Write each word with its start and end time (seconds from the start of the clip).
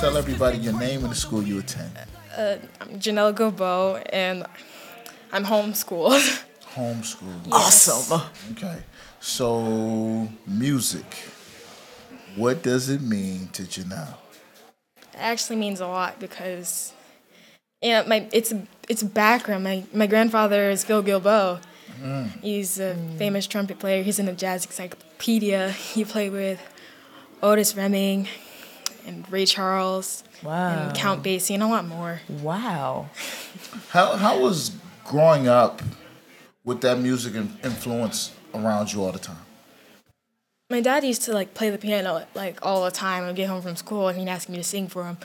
tell 0.00 0.16
everybody 0.16 0.56
your 0.56 0.72
name 0.78 1.02
and 1.02 1.10
the 1.10 1.14
school 1.14 1.42
you 1.42 1.58
attend. 1.58 1.90
Uh, 2.34 2.56
I'm 2.80 2.88
Janelle 2.98 3.34
Gobo, 3.34 4.02
and 4.12 4.46
I'm 5.32 5.44
homeschooled. 5.44 6.44
Homeschool. 6.74 7.50
Awesome. 7.52 8.20
Okay, 8.52 8.78
so 9.20 10.28
music. 10.46 11.04
What 12.36 12.62
does 12.62 12.88
it 12.88 13.02
mean 13.02 13.48
to 13.54 13.62
Janelle? 13.62 14.14
It 15.12 15.18
actually 15.18 15.56
means 15.56 15.80
a 15.80 15.86
lot 15.88 16.20
because, 16.20 16.92
you 17.82 17.90
know, 17.90 18.04
my 18.06 18.28
it's 18.32 18.52
it's 18.88 19.02
background. 19.02 19.64
My 19.64 19.84
my 19.92 20.06
grandfather 20.06 20.70
is 20.70 20.84
Phil 20.84 21.02
Guilbeau. 21.02 21.60
Mm. 22.00 22.40
He's 22.40 22.78
a 22.78 22.94
famous 23.18 23.46
trumpet 23.48 23.78
player. 23.80 24.02
He's 24.04 24.18
in 24.20 24.26
the 24.26 24.32
Jazz 24.32 24.64
Encyclopedia. 24.64 25.70
He 25.72 26.04
played 26.04 26.30
with 26.32 26.60
Otis 27.42 27.76
Redding 27.76 28.28
and 29.06 29.30
Ray 29.30 29.44
Charles 29.44 30.22
Wow. 30.42 30.68
and 30.88 30.96
Count 30.96 31.22
Basie 31.22 31.54
and 31.54 31.62
a 31.62 31.66
lot 31.66 31.84
more. 31.86 32.20
Wow. 32.28 33.10
How 33.90 34.16
how 34.16 34.38
was 34.40 34.70
growing 35.10 35.48
up 35.48 35.82
with 36.64 36.80
that 36.82 36.96
music 37.00 37.34
influence 37.64 38.32
around 38.54 38.92
you 38.92 39.02
all 39.02 39.10
the 39.10 39.18
time? 39.18 39.44
My 40.70 40.80
dad 40.80 41.02
used 41.02 41.22
to 41.22 41.32
like 41.32 41.52
play 41.52 41.68
the 41.68 41.78
piano 41.78 42.24
like 42.36 42.64
all 42.64 42.84
the 42.84 42.92
time. 42.92 43.24
I'd 43.24 43.34
get 43.34 43.48
home 43.48 43.60
from 43.60 43.74
school 43.74 44.06
and 44.06 44.16
he'd 44.16 44.28
ask 44.28 44.48
me 44.48 44.56
to 44.56 44.62
sing 44.62 44.86
for 44.86 45.04
him. 45.06 45.18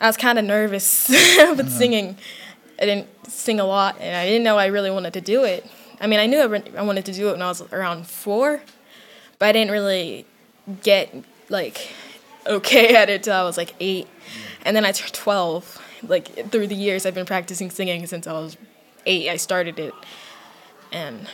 I 0.00 0.06
was 0.06 0.16
kind 0.16 0.38
of 0.38 0.46
nervous 0.46 1.06
with 1.10 1.60
uh-huh. 1.60 1.68
singing. 1.68 2.16
I 2.80 2.86
didn't 2.86 3.08
sing 3.28 3.60
a 3.60 3.66
lot, 3.66 3.98
and 4.00 4.16
I 4.16 4.24
didn't 4.24 4.42
know 4.42 4.56
I 4.56 4.66
really 4.66 4.90
wanted 4.90 5.12
to 5.12 5.20
do 5.20 5.44
it. 5.44 5.66
I 6.00 6.06
mean, 6.06 6.18
I 6.18 6.24
knew 6.24 6.38
I, 6.38 6.46
re- 6.46 6.72
I 6.78 6.80
wanted 6.80 7.04
to 7.04 7.12
do 7.12 7.28
it 7.28 7.32
when 7.32 7.42
I 7.42 7.48
was 7.48 7.60
around 7.72 8.06
four, 8.06 8.62
but 9.38 9.46
I 9.50 9.52
didn't 9.52 9.70
really 9.70 10.24
get 10.82 11.14
like 11.50 11.90
okay 12.46 12.96
at 13.00 13.10
it 13.10 13.24
till 13.24 13.34
I 13.34 13.42
was 13.42 13.58
like 13.58 13.74
eight, 13.80 14.08
and 14.64 14.74
then 14.74 14.86
I 14.86 14.92
turned 14.92 15.12
twelve. 15.12 15.78
Like 16.02 16.50
through 16.50 16.68
the 16.68 16.74
years, 16.74 17.04
I've 17.04 17.12
been 17.12 17.26
practicing 17.26 17.68
singing 17.68 18.06
since 18.06 18.26
I 18.26 18.32
was 18.32 18.56
eight. 19.06 19.28
I 19.28 19.36
started 19.36 19.78
it, 19.78 19.94
and 20.92 21.26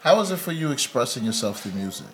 How 0.00 0.16
was 0.16 0.30
it 0.30 0.36
for 0.38 0.52
you 0.52 0.70
expressing 0.70 1.24
yourself 1.24 1.62
through 1.62 1.72
music? 1.72 2.06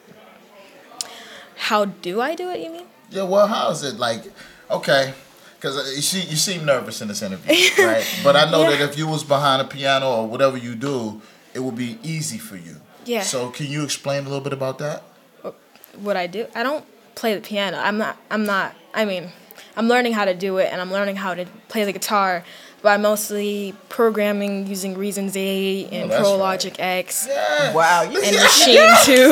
how 1.56 1.86
do 1.86 2.20
I 2.20 2.34
do 2.34 2.50
it? 2.50 2.60
You 2.60 2.70
mean? 2.70 2.86
Yeah, 3.10 3.22
well, 3.22 3.46
how 3.46 3.70
is 3.70 3.82
it 3.82 3.96
like? 3.98 4.24
Okay, 4.70 5.14
because 5.56 5.76
uh, 5.78 5.90
you 5.94 6.02
see, 6.02 6.20
you 6.22 6.36
seem 6.36 6.64
nervous 6.64 7.00
in 7.00 7.08
this 7.08 7.22
interview, 7.22 7.54
right? 7.84 8.04
But 8.22 8.36
I 8.36 8.50
know 8.50 8.62
Yeah. 8.62 8.70
that 8.76 8.80
if 8.90 8.98
you 8.98 9.06
was 9.06 9.24
behind 9.24 9.62
a 9.62 9.64
piano 9.64 10.10
or 10.10 10.26
whatever 10.26 10.56
you 10.58 10.74
do, 10.74 11.22
it 11.54 11.60
would 11.60 11.76
be 11.76 11.98
easy 12.02 12.38
for 12.38 12.56
you. 12.56 12.76
Yeah. 13.06 13.22
So 13.22 13.50
can 13.50 13.66
you 13.66 13.84
explain 13.84 14.22
a 14.22 14.28
little 14.28 14.40
bit 14.42 14.52
about 14.52 14.78
that? 14.78 15.02
Uh, 15.42 15.52
what 15.98 16.16
I 16.16 16.26
do. 16.26 16.46
I 16.54 16.62
don't 16.62 16.84
play 17.14 17.34
the 17.34 17.40
piano. 17.40 17.78
I'm 17.78 17.98
not. 17.98 18.16
I'm 18.30 18.44
not. 18.44 18.74
I 18.92 19.04
mean, 19.04 19.30
I'm 19.76 19.88
learning 19.88 20.12
how 20.14 20.24
to 20.24 20.34
do 20.34 20.58
it, 20.58 20.70
and 20.72 20.80
I'm 20.80 20.90
learning 20.92 21.16
how 21.16 21.34
to 21.34 21.46
play 21.68 21.84
the 21.84 21.92
guitar. 21.92 22.44
But 22.84 22.90
I'm 22.90 23.00
mostly 23.00 23.74
programming 23.88 24.66
using 24.66 24.92
Reasons 24.92 25.34
8 25.38 25.88
and 25.90 26.10
that's 26.10 26.20
Pro 26.20 26.32
right. 26.32 26.38
Logic 26.38 26.76
X 26.78 27.26
Wow. 27.72 28.02
You 28.02 28.20
and 28.22 28.36
Maschine 28.36 29.04
2. 29.06 29.12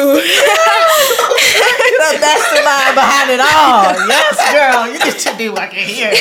the 1.98 2.19
mastermind 2.19 2.94
behind 2.94 3.31
it 3.31 3.41
all. 3.41 4.09
Yes, 4.09 4.37
girl. 4.54 4.91
You 4.91 4.99
get 4.99 5.19
to 5.19 5.37
do. 5.37 5.54
I 5.54 5.66
can 5.66 5.87
hear. 5.87 6.12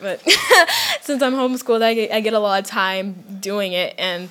but 0.00 0.20
since 1.00 1.20
I'm 1.20 1.34
homeschooled, 1.34 1.82
I 1.82 1.94
get, 1.94 2.12
I 2.12 2.20
get 2.20 2.34
a 2.34 2.38
lot 2.38 2.62
of 2.62 2.68
time 2.68 3.16
doing 3.40 3.72
it. 3.72 3.96
And 3.98 4.30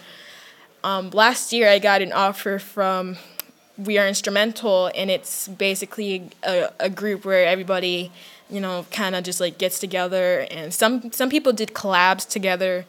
um, 0.81 1.09
last 1.09 1.51
year, 1.51 1.67
I 1.67 1.79
got 1.79 2.01
an 2.01 2.13
offer 2.13 2.57
from 2.57 3.17
We 3.79 3.97
Are 3.97 4.07
Instrumental, 4.07 4.91
and 4.93 5.09
it's 5.09 5.47
basically 5.47 6.29
a, 6.43 6.69
a 6.79 6.89
group 6.89 7.23
where 7.23 7.45
everybody, 7.45 8.11
you 8.49 8.59
know, 8.59 8.85
kind 8.91 9.15
of 9.15 9.23
just 9.23 9.39
like 9.39 9.57
gets 9.57 9.79
together. 9.79 10.45
And 10.51 10.73
some 10.73 11.11
some 11.13 11.29
people 11.29 11.53
did 11.53 11.69
collabs 11.73 12.27
together, 12.27 12.85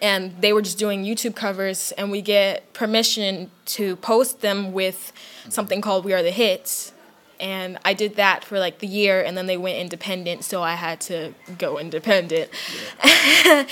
and 0.00 0.40
they 0.40 0.52
were 0.52 0.62
just 0.62 0.78
doing 0.78 1.04
YouTube 1.04 1.34
covers, 1.34 1.92
and 1.92 2.12
we 2.12 2.22
get 2.22 2.72
permission 2.74 3.50
to 3.66 3.96
post 3.96 4.40
them 4.40 4.72
with 4.72 5.12
something 5.48 5.80
called 5.80 6.04
We 6.04 6.12
Are 6.12 6.22
the 6.22 6.30
Hits. 6.30 6.92
And 7.40 7.78
I 7.84 7.94
did 7.94 8.16
that 8.16 8.44
for 8.44 8.58
like 8.58 8.78
the 8.78 8.86
year, 8.86 9.20
and 9.20 9.36
then 9.36 9.46
they 9.46 9.56
went 9.56 9.78
independent, 9.78 10.44
so 10.44 10.62
I 10.62 10.74
had 10.74 11.00
to 11.02 11.34
go 11.56 11.78
independent. 11.78 12.50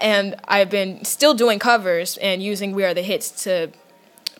and 0.00 0.36
I've 0.46 0.70
been 0.70 1.04
still 1.04 1.34
doing 1.34 1.58
covers 1.58 2.16
and 2.18 2.42
using 2.42 2.72
We 2.72 2.84
Are 2.84 2.94
the 2.94 3.02
Hits 3.02 3.30
to 3.44 3.70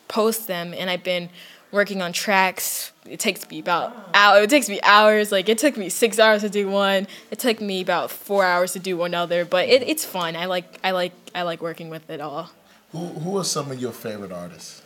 post 0.09 0.47
them, 0.47 0.75
and 0.77 0.91
I've 0.91 1.05
been 1.05 1.31
working 1.71 2.03
on 2.03 2.13
tracks. 2.13 2.93
It 3.07 3.19
takes 3.19 3.49
me 3.51 3.59
about 3.59 3.97
hour. 4.15 4.43
It 4.43 4.51
takes 4.51 4.69
me 4.69 4.81
hours. 4.83 5.33
Like 5.33 5.49
it 5.49 5.59
took 5.59 5.77
me 5.77 5.89
six 5.89 6.19
hours 6.19 6.43
to 6.43 6.51
do 6.51 6.69
one. 6.69 7.07
It 7.31 7.39
took 7.39 7.61
me 7.61 7.81
about 7.81 8.11
four 8.11 8.45
hours 8.45 8.73
to 8.75 8.79
do 8.79 9.03
another. 9.03 9.45
But 9.45 9.69
it, 9.69 9.83
it's 9.83 10.05
fun. 10.05 10.37
I 10.37 10.47
like 10.47 10.79
I 10.85 10.91
like 10.93 11.13
I 11.35 11.43
like 11.43 11.63
working 11.63 11.91
with 11.91 12.09
it 12.11 12.21
all. 12.21 12.51
Who 12.93 13.07
Who 13.07 13.39
are 13.39 13.45
some 13.45 13.71
of 13.71 13.81
your 13.81 13.93
favorite 13.93 14.33
artists? 14.33 14.83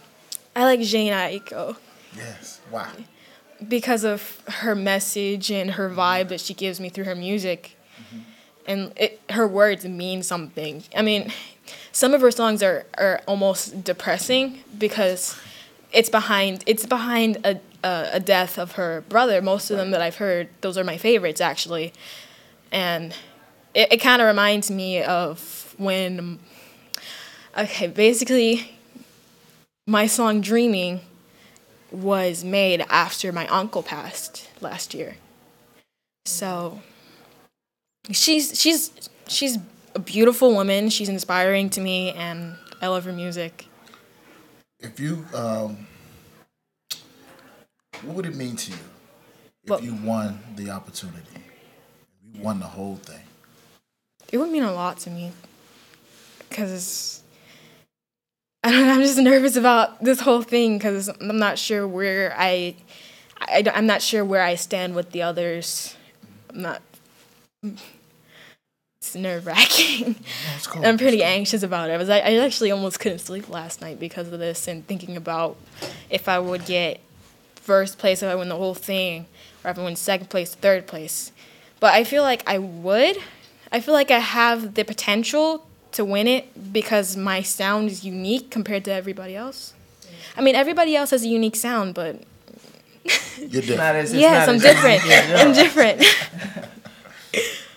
I 0.54 0.64
like 0.64 0.80
Jhené 0.80 1.40
Aiko 1.40 1.76
Yes. 2.16 2.60
Why? 2.70 2.90
because 3.68 4.04
of 4.04 4.42
her 4.46 4.74
message 4.74 5.50
and 5.50 5.72
her 5.72 5.90
vibe 5.90 6.28
that 6.28 6.40
she 6.40 6.54
gives 6.54 6.80
me 6.80 6.88
through 6.88 7.04
her 7.04 7.14
music, 7.14 7.76
mm-hmm. 7.98 8.18
and 8.66 8.92
it, 8.96 9.20
her 9.30 9.46
words 9.46 9.84
mean 9.84 10.22
something. 10.22 10.82
I 10.94 11.02
mean, 11.02 11.32
some 11.96 12.12
of 12.12 12.20
her 12.20 12.30
songs 12.30 12.62
are, 12.62 12.84
are 12.98 13.22
almost 13.26 13.82
depressing 13.82 14.62
because 14.76 15.34
it's 15.92 16.10
behind 16.10 16.62
it's 16.66 16.84
behind 16.84 17.38
a, 17.42 17.58
a 17.82 18.10
a 18.12 18.20
death 18.20 18.58
of 18.58 18.72
her 18.72 19.00
brother. 19.08 19.40
Most 19.40 19.70
of 19.70 19.78
them 19.78 19.92
that 19.92 20.02
I've 20.02 20.16
heard, 20.16 20.50
those 20.60 20.76
are 20.76 20.84
my 20.84 20.98
favorites 20.98 21.40
actually, 21.40 21.94
and 22.70 23.14
it, 23.72 23.94
it 23.94 23.96
kind 24.02 24.20
of 24.20 24.26
reminds 24.26 24.70
me 24.70 25.02
of 25.02 25.74
when. 25.78 26.38
Okay, 27.56 27.86
basically, 27.86 28.76
my 29.86 30.06
song 30.06 30.42
"Dreaming" 30.42 31.00
was 31.90 32.44
made 32.44 32.84
after 32.90 33.32
my 33.32 33.46
uncle 33.46 33.82
passed 33.82 34.50
last 34.60 34.92
year. 34.92 35.16
So 36.26 36.82
she's 38.12 38.60
she's 38.60 39.08
she's 39.28 39.56
a 39.96 39.98
beautiful 39.98 40.54
woman. 40.54 40.90
She's 40.90 41.08
inspiring 41.08 41.70
to 41.70 41.80
me, 41.80 42.12
and 42.12 42.54
I 42.82 42.88
love 42.88 43.04
her 43.06 43.12
music. 43.12 43.66
If 44.78 45.00
you 45.00 45.24
um, 45.34 45.86
what 48.02 48.14
would 48.16 48.26
it 48.26 48.36
mean 48.36 48.56
to 48.56 48.70
you 48.72 48.76
if 49.64 49.70
Well- 49.70 49.80
you 49.80 49.94
won 49.94 50.38
the 50.54 50.70
opportunity? 50.70 51.40
You 52.32 52.42
won 52.42 52.60
the 52.60 52.66
whole 52.66 52.96
thing. 52.96 53.22
It 54.30 54.36
would 54.38 54.50
mean 54.50 54.64
a 54.64 54.72
lot 54.72 54.98
to 54.98 55.10
me 55.10 55.32
because 56.50 57.22
I 58.62 58.70
don't 58.72 58.86
know, 58.86 58.92
I'm 58.92 59.00
just 59.00 59.18
nervous 59.18 59.56
about 59.56 60.02
this 60.04 60.20
whole 60.20 60.42
thing 60.42 60.76
because 60.76 61.08
I'm 61.08 61.38
not 61.38 61.58
sure 61.58 61.88
where 61.88 62.34
I, 62.36 62.74
I 63.40 63.62
don't- 63.62 63.74
I'm 63.76 63.86
not 63.86 64.02
sure 64.02 64.24
where 64.24 64.42
I 64.42 64.56
stand 64.56 64.94
with 64.94 65.12
the 65.12 65.22
others. 65.22 65.96
I'm 66.50 66.60
not. 66.62 66.82
It's 69.06 69.14
nerve 69.14 69.46
wracking. 69.46 70.16
Oh, 70.18 70.54
it's 70.56 70.66
cool. 70.66 70.84
I'm 70.84 70.98
pretty 70.98 71.22
anxious 71.22 71.62
about 71.62 71.90
it. 71.90 71.92
I 71.92 71.96
was 71.96 72.10
I, 72.10 72.18
I 72.18 72.36
actually 72.38 72.70
almost 72.72 72.98
couldn't 73.00 73.20
sleep 73.20 73.48
last 73.48 73.80
night 73.80 74.00
because 74.00 74.32
of 74.32 74.38
this 74.38 74.66
and 74.66 74.86
thinking 74.86 75.16
about 75.16 75.56
if 76.10 76.28
I 76.28 76.38
would 76.38 76.64
get 76.66 77.00
first 77.54 77.98
place 77.98 78.22
if 78.22 78.28
I 78.30 78.34
win 78.34 78.48
the 78.48 78.56
whole 78.56 78.74
thing 78.74 79.26
or 79.64 79.70
if 79.70 79.78
I 79.78 79.82
win 79.84 79.96
second 79.96 80.28
place, 80.30 80.54
third 80.54 80.86
place. 80.86 81.30
But 81.78 81.94
I 81.94 82.04
feel 82.04 82.22
like 82.22 82.42
I 82.48 82.58
would. 82.58 83.16
I 83.70 83.80
feel 83.80 83.94
like 83.94 84.10
I 84.10 84.18
have 84.20 84.74
the 84.74 84.84
potential 84.84 85.66
to 85.92 86.04
win 86.04 86.26
it 86.26 86.72
because 86.72 87.16
my 87.16 87.42
sound 87.42 87.88
is 87.90 88.04
unique 88.04 88.50
compared 88.50 88.84
to 88.86 88.92
everybody 88.92 89.36
else. 89.36 89.72
I 90.36 90.40
mean, 90.42 90.54
everybody 90.54 90.94
else 90.96 91.10
has 91.10 91.22
a 91.22 91.28
unique 91.28 91.56
sound, 91.56 91.94
but 91.94 92.22
You're 93.38 93.48
different. 93.50 93.78
Not 93.78 93.94
as, 93.96 94.12
yes, 94.14 94.46
not 94.46 94.48
I'm 94.48 94.56
as 94.56 94.62
different. 94.62 95.02
unique 95.02 95.18
as 95.18 95.40
I'm 95.40 95.52
different. 95.52 96.65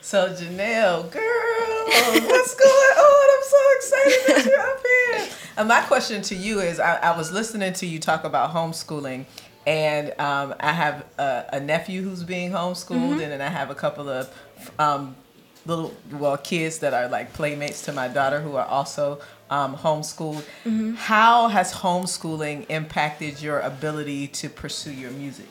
So 0.09 0.27
Janelle, 0.27 1.11
girl, 1.11 1.21
what's 1.21 2.55
going 2.55 2.97
on? 2.97 3.27
I'm 3.29 3.43
so 3.43 3.57
excited 3.75 4.21
that 4.25 4.43
you're 4.43 4.59
up 4.59 4.83
here. 4.83 5.35
And 5.55 5.67
my 5.67 5.81
question 5.81 6.23
to 6.23 6.35
you 6.35 6.61
is, 6.61 6.79
I, 6.79 6.95
I 6.95 7.15
was 7.15 7.31
listening 7.31 7.73
to 7.73 7.85
you 7.85 7.99
talk 7.99 8.23
about 8.23 8.51
homeschooling, 8.51 9.25
and 9.67 10.19
um, 10.19 10.55
I 10.59 10.71
have 10.71 11.05
a, 11.19 11.45
a 11.53 11.59
nephew 11.59 12.01
who's 12.01 12.23
being 12.23 12.49
homeschooled, 12.49 13.21
and 13.21 13.31
then 13.31 13.39
I 13.39 13.49
have 13.49 13.69
a 13.69 13.75
couple 13.75 14.09
of 14.09 14.35
um, 14.79 15.15
little 15.67 15.93
well 16.13 16.37
kids 16.37 16.79
that 16.79 16.95
are 16.95 17.07
like 17.07 17.31
playmates 17.33 17.83
to 17.83 17.93
my 17.93 18.07
daughter 18.07 18.41
who 18.41 18.55
are 18.55 18.65
also 18.65 19.21
um, 19.51 19.75
homeschooled. 19.75 20.43
How 20.95 21.49
has 21.49 21.71
homeschooling 21.71 22.65
impacted 22.69 23.43
your 23.43 23.59
ability 23.59 24.29
to 24.29 24.49
pursue 24.49 24.91
your 24.91 25.11
music? 25.11 25.49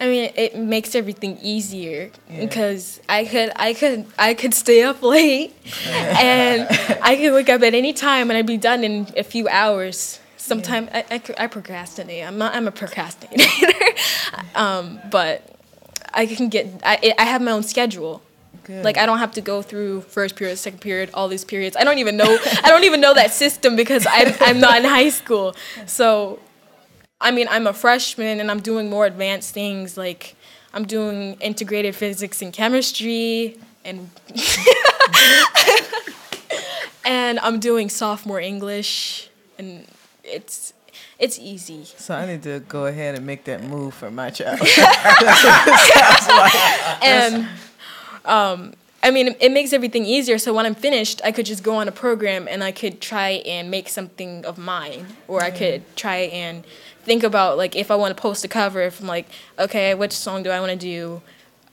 I 0.00 0.08
mean, 0.08 0.32
it 0.34 0.56
makes 0.56 0.94
everything 0.94 1.38
easier 1.40 2.10
because 2.28 3.00
I 3.08 3.24
could, 3.24 3.52
I 3.56 3.74
could, 3.74 4.06
I 4.18 4.34
could 4.34 4.52
stay 4.52 4.82
up 4.82 5.02
late, 5.02 5.54
and 5.86 6.66
I 7.00 7.16
could 7.16 7.32
wake 7.32 7.48
up 7.48 7.62
at 7.62 7.74
any 7.74 7.92
time 7.92 8.30
and 8.30 8.36
I'd 8.36 8.46
be 8.46 8.56
done 8.56 8.84
in 8.84 9.06
a 9.16 9.22
few 9.22 9.48
hours. 9.48 10.20
Sometimes 10.36 10.90
I, 10.92 11.04
I, 11.10 11.22
I 11.38 11.46
procrastinate. 11.46 12.26
I'm 12.26 12.36
not, 12.38 12.54
I'm 12.54 12.68
a 12.68 12.72
procrastinator, 12.72 13.72
um, 14.54 15.00
but 15.10 15.48
I 16.12 16.26
can 16.26 16.48
get. 16.48 16.66
I, 16.84 17.14
I 17.18 17.24
have 17.24 17.40
my 17.40 17.52
own 17.52 17.62
schedule. 17.62 18.22
Good. 18.64 18.84
Like 18.84 18.96
I 18.96 19.04
don't 19.04 19.18
have 19.18 19.32
to 19.32 19.40
go 19.42 19.60
through 19.62 20.02
first 20.02 20.36
period, 20.36 20.56
second 20.58 20.80
period, 20.80 21.10
all 21.12 21.28
these 21.28 21.44
periods. 21.44 21.76
I 21.76 21.84
don't 21.84 21.98
even 21.98 22.16
know. 22.16 22.38
I 22.62 22.68
don't 22.68 22.84
even 22.84 23.00
know 23.00 23.12
that 23.14 23.32
system 23.32 23.76
because 23.76 24.06
I'm 24.08 24.34
I'm 24.40 24.60
not 24.60 24.78
in 24.78 24.84
high 24.84 25.10
school. 25.10 25.54
So, 25.86 26.38
I 27.20 27.30
mean, 27.30 27.46
I'm 27.50 27.66
a 27.66 27.72
freshman 27.72 28.40
and 28.40 28.50
I'm 28.50 28.60
doing 28.60 28.90
more 28.90 29.06
advanced 29.06 29.54
things. 29.54 29.96
Like 29.96 30.36
I'm 30.72 30.86
doing 30.86 31.34
integrated 31.40 31.94
physics 31.94 32.42
and 32.42 32.52
chemistry, 32.52 33.58
and 33.84 34.10
and 37.04 37.38
I'm 37.40 37.60
doing 37.60 37.88
sophomore 37.88 38.40
English, 38.40 39.30
and 39.58 39.86
it's 40.22 40.72
it's 41.18 41.38
easy. 41.38 41.84
So 41.84 42.14
I 42.14 42.26
need 42.26 42.42
to 42.42 42.60
go 42.60 42.86
ahead 42.86 43.14
and 43.14 43.24
make 43.24 43.44
that 43.44 43.62
move 43.62 43.94
for 43.94 44.10
my 44.10 44.30
child. 44.30 44.60
and 47.02 47.48
um, 48.24 48.74
I 49.02 49.10
mean, 49.10 49.36
it 49.38 49.52
makes 49.52 49.72
everything 49.72 50.06
easier. 50.06 50.38
So 50.38 50.52
when 50.52 50.66
I'm 50.66 50.74
finished, 50.74 51.20
I 51.24 51.30
could 51.30 51.46
just 51.46 51.62
go 51.62 51.76
on 51.76 51.88
a 51.88 51.92
program 51.92 52.48
and 52.48 52.64
I 52.64 52.72
could 52.72 53.00
try 53.00 53.42
and 53.46 53.70
make 53.70 53.88
something 53.88 54.44
of 54.44 54.58
mine, 54.58 55.06
or 55.28 55.42
I 55.42 55.50
could 55.50 55.82
try 55.96 56.16
and 56.16 56.64
think 57.04 57.22
about 57.22 57.56
like 57.56 57.76
if 57.76 57.90
I 57.90 57.96
want 57.96 58.16
to 58.16 58.20
post 58.20 58.44
a 58.44 58.48
cover, 58.48 58.82
if 58.82 59.00
I'm 59.00 59.06
like, 59.06 59.26
okay, 59.58 59.94
which 59.94 60.12
song 60.12 60.42
do 60.42 60.50
I 60.50 60.60
want 60.60 60.72
to 60.72 60.78
do? 60.78 61.22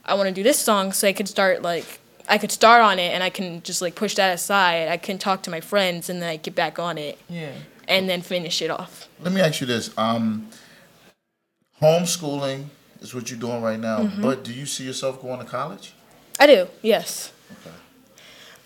I 0.05 0.15
want 0.15 0.27
to 0.27 0.33
do 0.33 0.43
this 0.43 0.59
song, 0.59 0.91
so 0.93 1.07
I 1.07 1.13
could 1.13 1.27
start 1.27 1.61
like 1.61 1.99
I 2.27 2.37
could 2.37 2.51
start 2.51 2.81
on 2.81 2.99
it 2.99 3.13
and 3.13 3.23
I 3.23 3.29
can 3.29 3.61
just 3.63 3.81
like 3.81 3.95
push 3.95 4.15
that 4.15 4.33
aside. 4.33 4.87
I 4.87 4.97
can 4.97 5.17
talk 5.17 5.43
to 5.43 5.49
my 5.49 5.61
friends 5.61 6.09
and 6.09 6.21
then 6.21 6.29
I 6.29 6.37
get 6.37 6.55
back 6.55 6.79
on 6.79 6.97
it 6.97 7.17
yeah. 7.29 7.51
and 7.87 8.07
then 8.09 8.21
finish 8.21 8.61
it 8.61 8.69
off. 8.69 9.07
Let 9.19 9.33
me 9.33 9.41
ask 9.41 9.61
you 9.61 9.67
this: 9.67 9.95
um, 9.97 10.47
homeschooling 11.81 12.65
is 13.01 13.13
what 13.13 13.29
you're 13.29 13.39
doing 13.39 13.61
right 13.61 13.79
now, 13.79 13.99
Mm-hmm. 13.99 14.21
but 14.21 14.43
do 14.43 14.53
you 14.53 14.65
see 14.65 14.85
yourself 14.85 15.21
going 15.21 15.39
to 15.39 15.45
college? 15.45 15.93
I 16.39 16.47
do, 16.47 16.67
yes. 16.81 17.31
Okay. 17.51 17.75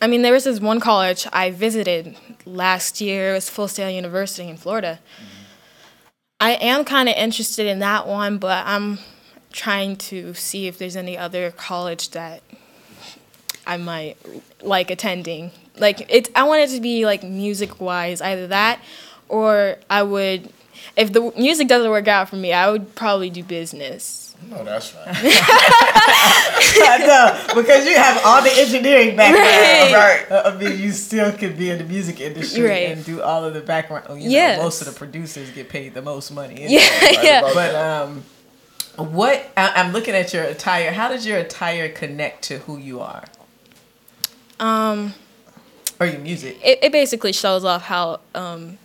I 0.02 0.08
mean, 0.08 0.22
there 0.22 0.34
was 0.34 0.44
this 0.44 0.60
one 0.60 0.80
college 0.80 1.26
I 1.34 1.52
visited 1.52 2.16
last 2.46 3.02
year. 3.02 3.32
It 3.32 3.34
was 3.34 3.50
Full 3.50 3.68
Sail 3.68 3.90
University 3.90 4.48
in 4.48 4.58
Florida. 4.58 5.00
I 6.40 6.52
am 6.54 6.84
kind 6.84 7.08
of 7.08 7.16
interested 7.16 7.66
in 7.66 7.80
that 7.80 8.08
one, 8.08 8.38
but 8.38 8.66
I'm 8.68 9.00
trying 9.54 9.96
to 9.96 10.34
see 10.34 10.68
if 10.68 10.78
there's 10.78 10.98
any 10.98 11.18
other 11.18 11.52
college 11.52 12.10
that 12.10 12.44
I 13.66 13.78
might 13.78 14.18
like 14.62 14.92
attending. 14.92 15.52
Like 15.78 16.12
it, 16.14 16.30
I 16.36 16.44
want 16.44 16.62
it 16.62 16.76
to 16.76 16.82
be 16.82 17.06
like 17.06 17.24
music 17.24 17.80
wise, 17.80 18.22
either 18.22 18.48
that, 18.48 18.82
or 19.30 19.78
I 19.90 20.04
would. 20.04 20.52
If 20.98 21.14
the 21.14 21.32
music 21.38 21.70
doesn't 21.70 21.90
work 21.90 22.08
out 22.08 22.30
for 22.30 22.36
me, 22.36 22.52
I 22.52 22.70
would 22.70 22.96
probably 22.96 23.30
do 23.30 23.44
business. 23.44 24.25
No, 24.50 24.64
that's 24.64 24.94
right. 24.96 25.08
I 26.08 26.98
know 27.06 27.56
because 27.62 27.86
you 27.86 27.96
have 27.96 28.22
all 28.26 28.42
the 28.44 28.52
engineering 28.52 29.16
background. 29.16 29.94
Right. 29.94 30.26
Uh, 30.32 30.52
I 30.52 30.58
mean, 30.58 30.80
you 30.80 30.92
still 30.92 31.32
could 31.32 31.58
be 31.58 31.70
in 31.72 31.78
the 31.80 31.84
music 31.84 32.20
industry 32.20 32.64
Right. 32.64 32.90
and 32.90 33.04
do 33.04 33.22
all 33.22 33.44
of 33.44 33.54
the 33.54 33.62
background. 33.62 34.22
You 34.22 34.30
know, 34.30 34.58
most 34.64 34.82
of 34.82 34.88
the 34.88 34.94
producers 34.98 35.50
get 35.52 35.70
paid 35.70 35.94
the 35.94 36.02
most 36.02 36.32
money. 36.32 36.62
anyway. 36.64 36.82
Yeah, 37.12 37.22
yeah. 37.24 37.42
But 37.54 37.76
um, 37.76 38.24
what 39.14 39.50
I, 39.58 39.74
I'm 39.78 39.92
looking 39.94 40.14
at 40.14 40.34
your 40.34 40.44
attire. 40.44 40.92
How 40.92 41.08
does 41.10 41.26
your 41.26 41.38
attire 41.38 41.90
connect 41.90 42.44
to 42.46 42.60
who 42.60 42.78
you 42.78 43.02
are 43.02 43.24
Um. 44.60 45.14
or 46.00 46.06
your 46.08 46.20
music? 46.20 46.60
it, 46.64 46.80
it 46.84 46.92
basically 46.92 47.34
shows 47.34 47.64
off 47.66 47.84
how 47.84 48.20
um 48.36 48.78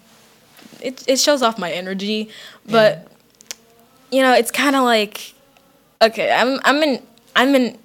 it, 0.81 1.05
it 1.07 1.19
shows 1.19 1.43
off 1.43 1.59
my 1.59 1.71
energy 1.71 2.31
but 2.67 3.07
you 4.11 4.23
know 4.23 4.33
it's 4.33 4.51
kind 4.51 4.75
of 4.75 4.83
like 4.85 5.35
okay 6.03 6.31
i'm 6.33 6.59
i'm 6.65 6.83
an 6.83 7.03
i'm 7.37 7.55
an 7.55 7.77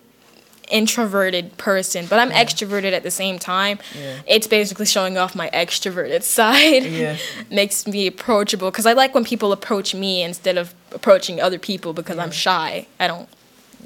introverted 0.71 1.55
person 1.57 2.07
but 2.07 2.17
i'm 2.17 2.31
extroverted 2.31 2.91
at 2.91 3.03
the 3.03 3.11
same 3.11 3.37
time. 3.37 3.77
Yeah. 3.95 4.19
it's 4.25 4.47
basically 4.47 4.87
showing 4.87 5.15
off 5.15 5.35
my 5.35 5.49
extroverted 5.51 6.23
side. 6.37 6.83
Yeah. 6.83 7.17
makes 7.51 7.85
me 7.85 8.07
approachable 8.07 8.71
because 8.71 8.85
i 8.87 8.93
like 8.93 9.13
when 9.13 9.23
people 9.25 9.51
approach 9.51 9.93
me 9.93 10.23
instead 10.23 10.57
of 10.57 10.73
approaching 10.91 11.39
other 11.39 11.59
people 11.59 11.93
because 11.93 12.17
i'm 12.17 12.31
shy. 12.31 12.87
I 12.99 13.07
don't 13.07 13.29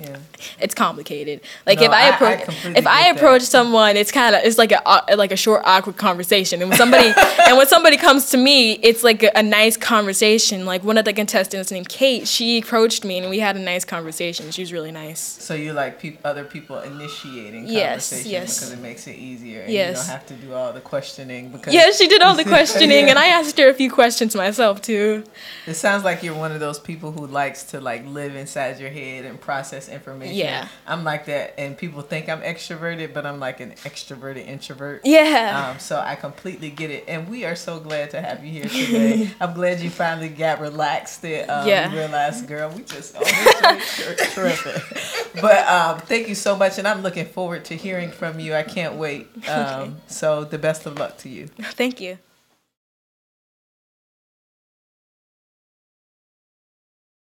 Yeah. 0.01 0.18
it's 0.60 0.74
complicated. 0.75 1.42
Like 1.66 1.80
No, 1.80 1.86
if 1.86 1.92
I 1.92 2.01
I- 2.01 2.06
I 2.06 2.10
approach 2.16 2.42
if 2.50 2.68
I 2.68 2.74
get 2.74 2.84
that. 2.84 3.16
approach 3.18 3.42
someone, 3.44 3.98
it's 3.98 4.12
kind 4.12 4.36
of 4.36 4.44
it's 4.44 4.57
like 4.57 4.72
a 4.72 4.88
uh, 4.88 5.01
like 5.18 5.31
a 5.31 5.38
short 5.38 5.62
awkward 5.66 5.98
conversation. 5.98 6.62
And 6.62 6.69
when 6.69 6.78
somebody 6.78 7.12
and 7.48 7.57
when 7.57 7.68
somebody 7.68 7.98
comes 7.98 8.30
to 8.31 8.38
me, 8.38 8.74
it's 8.74 9.04
like 9.04 9.24
a, 9.24 9.31
a 9.36 9.44
nice 9.44 9.78
conversation. 9.78 10.66
Like 10.66 10.84
one 10.84 10.98
of 10.98 11.06
the 11.06 11.13
contestants 11.13 11.72
named 11.72 11.90
Kate, 11.90 12.28
she 12.28 12.60
approached 12.60 13.04
me 13.04 13.18
and 13.19 13.30
we 13.30 13.40
had 13.40 13.56
a 13.56 13.60
nice 13.60 13.86
conversation. 13.86 14.51
She 14.51 14.62
was 14.62 14.72
really 14.72 14.92
nice. 14.92 15.19
So 15.19 15.54
you 15.54 15.74
like 15.74 16.00
peop 16.00 16.19
other 16.24 16.44
people 16.44 16.80
initiating 16.80 17.68
Yes, 17.68 18.25
yes. 18.25 18.60
because 18.60 18.72
it 18.74 18.80
makes 18.81 19.07
it 19.07 19.16
easier 19.18 19.62
and 19.63 19.72
Yes. 19.74 19.90
you 19.90 19.95
don't 20.04 20.12
have 20.12 20.25
to 20.28 20.34
do 20.36 20.54
all 20.54 20.72
the 20.74 20.81
questioning 20.81 21.50
because 21.50 21.74
Yeah, 21.74 21.92
she 21.92 22.07
did 22.07 22.22
all 22.22 22.36
the 22.36 22.44
questioning, 22.56 23.06
Yeah. 23.06 23.10
and 23.12 23.19
I 23.19 23.28
asked 23.28 23.57
her 23.60 23.69
a 23.69 23.74
few 23.74 23.92
questions 23.92 24.36
myself 24.36 24.81
too. 24.81 25.24
It 25.68 25.74
sounds 25.75 26.04
like 26.04 26.24
you're 26.24 26.36
one 26.36 26.52
of 26.52 26.60
those 26.60 26.80
people 26.80 27.12
who 27.12 27.25
likes 27.28 27.63
to 27.72 27.81
like 27.81 28.06
live 28.06 28.36
inside 28.36 28.80
your 28.80 28.90
head 28.90 29.25
and 29.25 29.40
process 29.42 29.89
information. 29.90 30.36
Yeah. 30.36 30.68
I'm 30.88 31.04
like 31.04 31.26
that, 31.26 31.60
and 31.60 31.78
people 31.78 32.02
think 32.02 32.30
I'm 32.30 32.42
extroverted, 32.42 33.14
but 33.14 33.26
I'm 33.26 33.40
like 33.40 33.60
an 33.60 33.72
extroverted 33.84 34.48
introvert. 34.48 35.02
Yeah. 35.06 35.72
Um, 35.72 35.80
so 35.80 36.00
I 36.00 36.16
completely 36.16 36.70
get 36.70 36.90
it, 36.92 37.06
and 37.08 37.28
we 37.30 37.46
are 37.46 37.56
so 37.56 37.80
glad 37.80 38.12
to 38.12 38.22
have 38.22 38.44
you 38.46 38.52
here 38.52 38.66
today. 38.70 39.32
I'm 39.42 39.54
glad 39.54 39.80
you 39.82 39.90
finally 39.90 40.30
got 40.30 40.60
relaxed 40.60 41.24
and 41.26 41.50
um, 41.50 41.68
Yeah. 41.68 41.90
you 41.92 41.98
realized, 41.98 42.48
girl, 42.48 42.70
we 42.70 42.84
just 42.84 43.16
oh, 43.18 43.80
terrific. 44.34 44.82
But 45.42 45.68
um, 45.68 46.00
thank 46.00 46.28
you 46.28 46.36
so 46.36 46.56
much, 46.56 46.80
and 46.80 46.88
I'm 46.88 47.02
looking 47.02 47.26
forward 47.26 47.66
to 47.66 47.76
hearing 47.76 48.10
from 48.12 48.40
you. 48.40 48.56
I 48.56 48.64
can't 48.64 48.96
wait. 48.96 49.28
Um, 49.48 49.98
so 50.08 50.44
the 50.44 50.58
best 50.58 50.86
of 50.86 50.98
luck 50.98 51.18
to 51.19 51.30
you. 51.30 51.48
Thank 51.48 52.02
you. 52.02 52.18